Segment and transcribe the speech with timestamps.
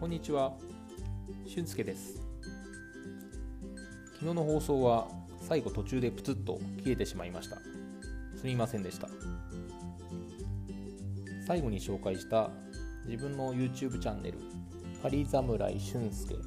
[0.00, 0.54] こんにちは、
[1.46, 2.22] 俊介です。
[4.14, 5.06] 昨日の放送は
[5.42, 7.56] 最後途中でプツッと消えてしまいました。
[8.34, 9.08] すみませんでした。
[11.46, 12.48] 最後に紹介した
[13.04, 14.38] 自分の YouTube チャンネル、
[15.02, 16.34] パリ侍俊介。
[16.34, 16.40] こ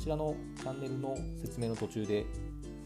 [0.00, 2.24] ちらのチャンネルの説明の途中で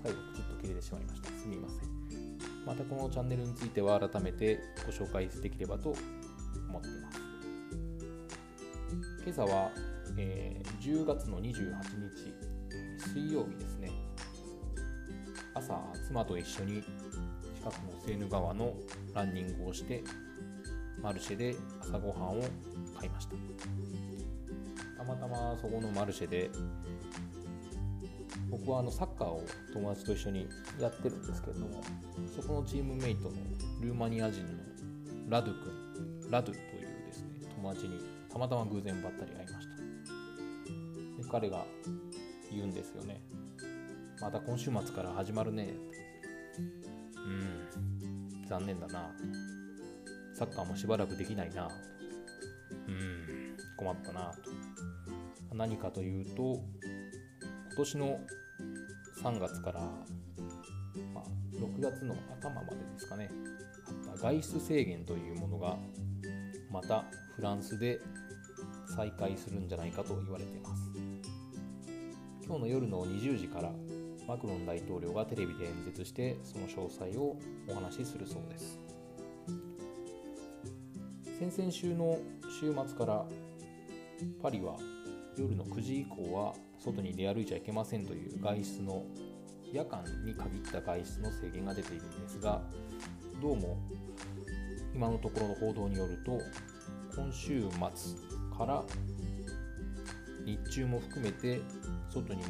[0.02, 1.28] 最後プツッと切れてしまいました。
[1.28, 2.64] すみません。
[2.64, 5.94] またこのチャンネルについては改めてご紹介できればと
[6.70, 7.27] 思っています。
[9.28, 9.70] 今朝は、
[10.16, 12.32] えー10月の28日
[13.12, 13.90] 水曜日ですね。
[15.52, 18.72] 朝妻と一緒に近くのセーヌ川の
[19.12, 20.02] ランニングをして
[21.02, 22.42] マルシェで朝ごはんを
[22.98, 23.34] 買いました。
[24.96, 26.50] たまたまそこのマルシェで
[28.50, 30.48] 僕はあのサッカーを友達と一緒に
[30.80, 31.82] やってるんですけれども
[32.34, 33.32] そこのチームメイトの
[33.82, 34.48] ルーマニア人の
[35.28, 35.54] ラドゥ
[36.22, 39.76] 君ラドゥというですね友達にたまたま偶然ばったり会いました。
[41.22, 41.64] で彼が
[42.50, 43.20] 言うんですよね。
[44.20, 45.74] また今週末から始まるね。
[47.16, 48.46] うん。
[48.48, 49.10] 残念だな。
[50.34, 51.68] サッカーもしばらくできないな。
[52.86, 53.56] うん。
[53.76, 54.32] 困ったな。
[55.50, 58.20] と何かというと今年の
[59.22, 59.80] 3月から、
[61.12, 63.30] まあ、6月の頭までですかね。
[64.06, 65.76] あった外出制限というものが
[66.70, 67.04] また
[67.38, 68.00] フランスで
[68.96, 70.90] 再開するんじゃないかと言われています。
[72.44, 73.70] 今日の夜の20時から
[74.26, 78.80] マクロン大統領がテレビで演説してその詳細をお話しするそうです。
[81.38, 82.18] 先々週の
[82.60, 83.24] 週末から
[84.42, 84.76] パリは
[85.36, 89.04] 夜の9時以降は外に出歩いちゃいけませんという外出の
[89.72, 92.62] 夜間に限った外出の制限が出ているんですが
[93.40, 93.78] どうも
[94.92, 96.40] 今のところの報道によると
[97.18, 98.14] 今週末
[98.56, 98.84] から
[100.46, 101.60] 日中も含めて
[102.08, 102.42] 外に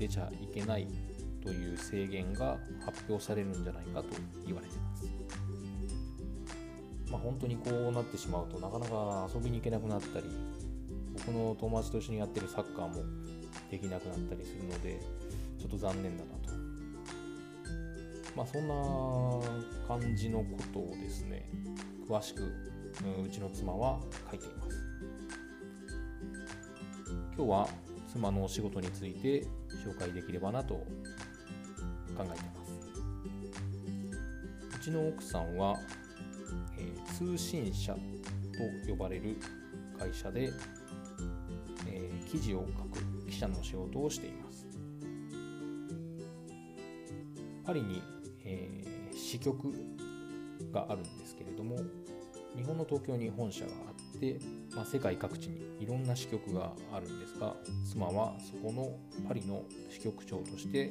[0.00, 0.88] 出ちゃいけない
[1.40, 4.08] という制限が発表されるんじゃないかと
[4.44, 5.04] 言われてます。
[7.12, 10.26] まあ、本当にこうなってしまうとなかなか遊びに行けなくなったり
[11.14, 13.02] 僕の友達と一緒にやってるサッカーも
[13.70, 15.00] できなくなったりするので
[15.58, 16.58] ちょっと残念だなと。
[18.36, 18.74] まあそんな
[19.86, 21.48] 感じのことをですね
[22.08, 22.52] 詳しく
[23.00, 24.00] うちの妻は
[24.30, 24.78] 書いています。
[27.36, 27.68] 今日は
[28.12, 29.46] 妻のお仕事について
[29.84, 30.84] 紹介できればなと考
[32.16, 32.38] えています。
[34.76, 35.76] うちの奥さんは、
[36.78, 38.00] えー通信社と
[38.88, 39.36] 呼ばれる
[39.98, 40.50] 会社で、
[41.86, 44.66] えー記事を書く記者の仕事をしています。
[47.64, 48.02] パリに、
[48.44, 49.72] えー支局
[50.72, 51.76] があるんですけれども
[52.58, 53.74] 日本の東京に本社があ
[54.16, 54.38] って、
[54.74, 57.54] まあ、世界各地にいろんな支局があるんですが
[57.90, 60.90] 妻はそこのパリの支局長として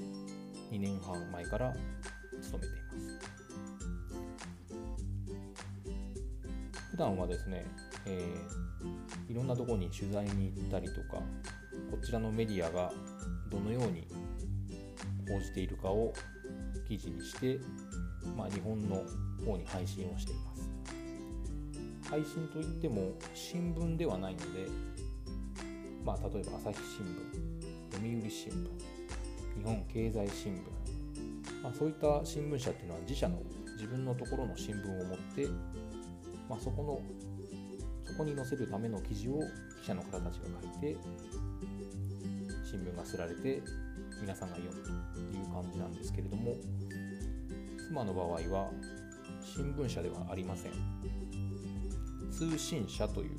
[0.72, 1.73] 2年半前から
[2.41, 3.19] 勤めています。
[6.91, 7.66] 普段はですね、
[8.07, 8.67] えー
[9.29, 11.17] いろんなところに取材に行ったりとか
[11.91, 12.91] こちらのメディアが
[13.49, 14.07] どのように
[15.29, 16.13] 報じているかを
[16.88, 17.59] 記事にして、
[18.35, 19.03] まあ、日本の
[19.45, 20.47] 方に配信をしています。
[22.09, 24.68] 配信といっても新聞ではないので、
[26.06, 27.57] まあ、例えば朝日新聞
[27.95, 28.88] 読売新聞
[29.57, 33.41] 日本経済新聞、まあ、そういった新聞社っていうのは自社の
[33.75, 35.47] 自分のところの新聞を持って、
[36.50, 37.01] まあ、そこの
[38.06, 39.40] そこに載せるための記事を
[39.81, 40.97] 記者の方たちが書いて
[42.63, 43.62] 新聞が刷られて
[44.22, 44.90] 皆さんが読むと
[45.38, 46.56] いう感じなんですけれども
[47.88, 48.72] 妻の場合は
[49.41, 51.26] 新聞社ではありません。
[52.37, 53.29] 通信社という、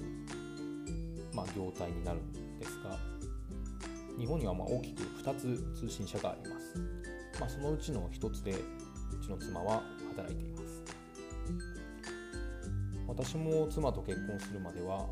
[1.32, 2.98] まあ、業態になるんですが
[4.18, 6.76] 日本にはまあ大きく2つ通信社があります、
[7.38, 8.56] まあ、そのうちの1つでう
[9.24, 9.82] ちの妻は
[10.16, 10.58] 働いています。
[13.06, 15.06] 私も妻と結婚するまでは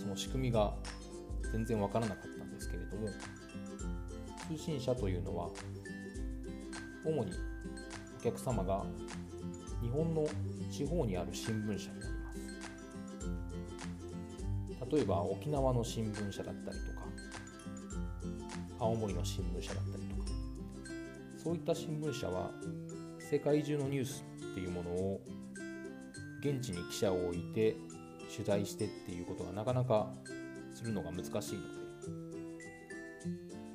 [0.00, 0.72] その仕組みが
[1.52, 3.08] 全然わからなかったんですけれども
[4.48, 5.48] 通信社というのは
[7.04, 7.32] 主に
[8.20, 8.84] お客様が
[9.82, 10.26] 日本の
[10.70, 11.97] 地方にある新聞社に
[14.90, 17.06] 例えば沖縄の新聞社だったりとか
[18.78, 20.30] 青森の新聞社だったりとか
[21.42, 22.50] そういった新聞社は
[23.18, 25.20] 世界中のニュースっていうものを
[26.40, 27.76] 現地に記者を置いて
[28.32, 30.08] 取材してっていうことがなかなか
[30.72, 31.48] するのが難しいので、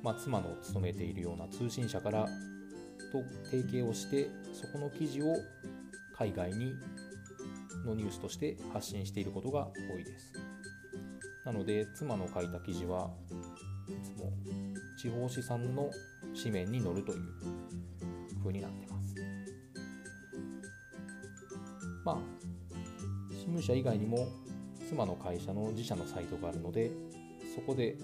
[0.02, 2.26] まあ、妻の勤めているような通信社から
[3.12, 5.36] と提携をしてそこの記事を
[6.16, 6.74] 海外に
[7.86, 10.32] のニュースとして発信していることが多いです。
[11.44, 13.10] なので妻の書いた記事は
[13.88, 14.32] いつも
[14.98, 15.90] 地方紙さんの
[16.34, 17.20] 紙面に載るという
[18.38, 19.14] 風になってます。
[22.04, 22.18] まあ
[23.30, 24.26] 新聞社以外にも
[24.88, 26.90] 妻の会社の自社のサイトがあるので
[27.54, 27.96] そこで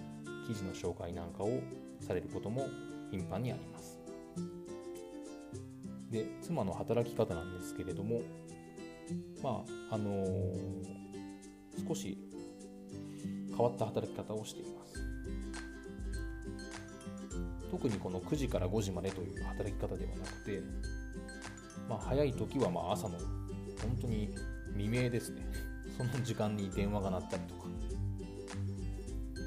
[0.47, 1.61] 記事の紹介なんかを
[2.01, 2.67] されることも
[3.11, 3.99] 頻繁にあります。
[6.11, 8.21] で妻の働き方なんですけれども
[9.43, 12.19] まああのー、少し
[13.61, 14.95] 変わった働き方をしています。
[17.71, 20.62] 特にこの9時から5時までという働き方ではなくて、
[21.89, 24.35] まあ、早い時はまあ朝の本当に
[24.77, 25.47] 未明ですね。
[25.97, 27.67] その時間に電話が鳴ったりとか、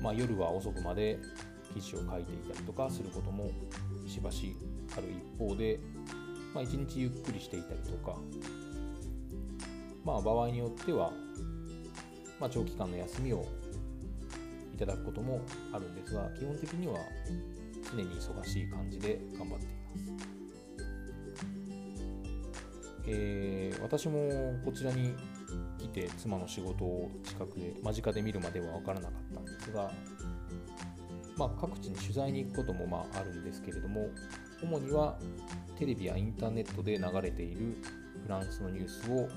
[0.02, 1.18] まあ、夜は遅くまで
[1.74, 3.50] 記事を書いていたりとかすることも
[4.06, 4.56] しばし
[4.96, 5.80] ある一方で、
[6.54, 8.20] まあ、一日ゆっくりしていたりとか、
[10.06, 11.12] まあ、場合によっては、
[12.40, 13.48] まあ、長期間の休みを
[14.74, 15.42] いただくことも
[15.72, 16.96] あるんですが基本的には
[17.92, 19.74] 常に忙しい感じで頑張っていま
[20.20, 20.34] す。
[23.06, 24.30] えー、私も
[24.64, 25.14] こちらに
[25.78, 29.92] 来て妻の仕事を近くで間近で見るまでは分からなかったんですが、
[31.38, 34.10] まあ、各地に取材に行くこともまああるんですけれども
[34.62, 35.18] 主には
[35.78, 37.76] テレビやインターネットで流れている
[38.24, 39.28] フランスのニュースを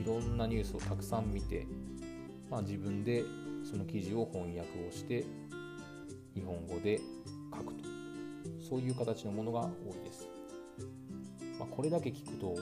[0.00, 1.66] いろんなニュースをたくさん見て、
[2.48, 3.24] まあ、自分で
[3.68, 5.24] その記事を翻訳をして
[6.34, 7.00] 日本語で
[7.54, 7.96] 書くと。
[8.68, 10.28] そういう形のものが多いです、
[11.58, 12.56] まあ、これだけ聞くと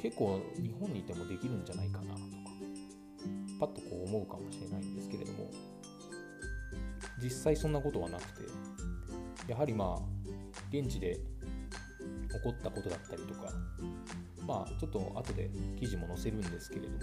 [0.00, 2.24] 結構日本にいてもできるんじゃないかなとか
[3.60, 5.50] パッとこう思うかもしれないんですけれども
[7.22, 8.48] 実際そんなことはなくて
[9.48, 10.28] やはりまあ
[10.70, 11.18] 現地で
[12.30, 13.52] 起こったことだったりとか
[14.46, 16.98] まあちょっと後で記事も載せるんですけれども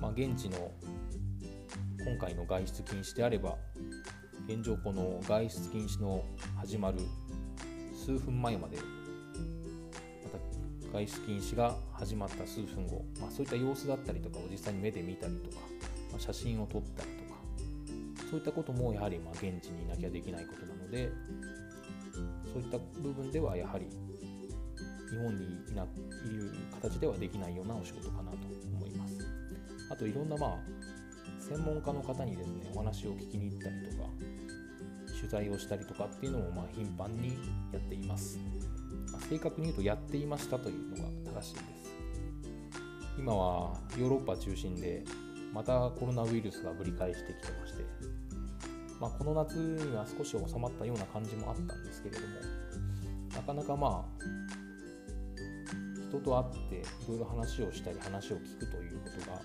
[0.00, 0.70] まあ現地の
[2.04, 3.56] 今回の外出禁止であれば
[4.48, 6.24] 現状この外出禁止の
[6.58, 6.98] 始まる
[7.94, 8.82] 数分前までま
[10.30, 15.58] た外出禁止が始まった数分後、まあ、そういった様子だったりとかを実際に目で見たりとか、
[16.10, 17.38] まあ、写真を撮ったりとか
[18.28, 21.08] そういったこともやはりま現地にいなきゃできないことなので
[22.52, 23.86] そういった部分ではやはり
[25.08, 26.52] 日本にいる
[26.82, 28.38] 形ではできないようなお仕事かなと
[28.76, 29.18] 思います。
[29.90, 30.81] あといろんなまあ
[31.52, 34.08] 専門家の方にですねお話を聞きに行ったりとか
[35.14, 37.36] 取材をしたりとかっていうのもまあ頻繁に
[37.72, 38.38] やっています、
[39.12, 41.72] まあ、正確に言うとやっていましたというのが正しいです。
[43.18, 45.04] 今はヨーロッパ中心で
[45.52, 47.84] またコロナウイルスがぶり返してきてまして、
[48.98, 52.26] まあ、この夏には少し収まったような感じもあったんですけれども
[53.34, 54.24] なかなかまあ
[56.08, 59.40] 人と会っていろいろ話をしたり話を聞くということが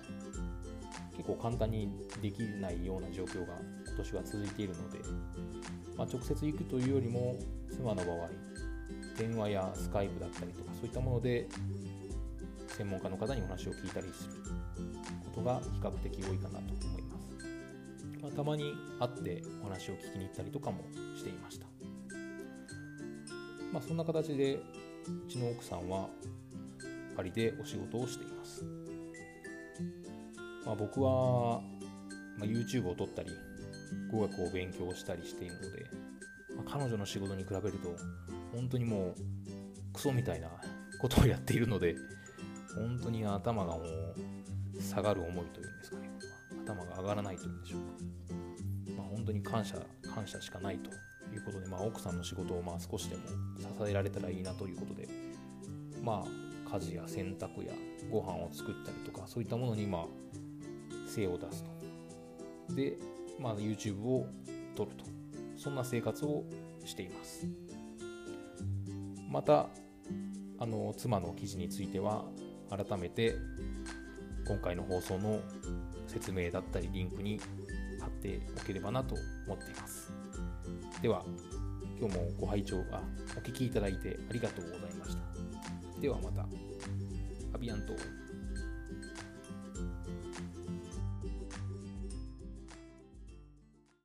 [1.17, 1.89] 結構簡単に
[2.21, 3.55] できないような状況が
[3.87, 4.99] 今年は続いているので、
[5.97, 7.35] まあ、直接行くというよりも
[7.71, 8.29] 妻の場合
[9.17, 11.47] 電話やスカイプだったりとかそういったもので
[12.67, 14.33] 専門家の方にお話を聞いたりする
[15.33, 20.83] ことが比較的多いかなと思います、まあ、たまに会ってお話を聞きに行ったりとかも
[21.17, 21.65] していました。
[23.73, 24.61] まあそんな形でう
[25.29, 26.07] ちの奥さんは
[27.15, 28.63] パリでお仕事をしています。
[30.67, 31.61] まあ、僕は、
[32.37, 33.29] ま、YouTube を撮ったり
[34.11, 35.67] 語学を勉強したりしているので、
[36.57, 37.95] まあ、彼女の仕事に比べると
[38.53, 40.49] 本当にもうクソみたいな
[40.99, 41.95] ことをやっているので
[42.75, 46.09] 本当に頭がもう下がる思いというんですかね。
[46.65, 49.77] 頭が上がらないというんでしょうか、まあ、本当に感謝
[50.13, 50.91] 感謝しかないと
[51.33, 53.21] いうことで、まあ、奥さんの仕事をまあ少しでも
[53.57, 55.07] 支えられたらいいなということで
[56.03, 57.73] まあ家事や洗濯や
[58.11, 60.05] ご飯を作ったりとかそういったものにま
[61.07, 61.63] 精を出す
[62.67, 62.75] と。
[62.75, 62.97] で、
[63.39, 64.27] まあ、YouTube を
[64.75, 65.05] 撮ると。
[65.57, 66.43] そんな生活を
[66.85, 67.47] しています。
[69.29, 69.67] また、
[70.59, 72.25] あの妻の記事については、
[72.69, 73.35] 改めて
[74.47, 75.39] 今回の放送の
[76.07, 77.39] 説明だったりリンクに
[77.99, 80.11] 貼っておければなと思っています。
[81.01, 81.23] では、
[81.99, 83.01] 今日もご拝聴あ
[83.35, 86.01] お聞きいただいてありがとうございました。
[86.01, 86.45] ではまた。
[87.53, 88.26] アビアント。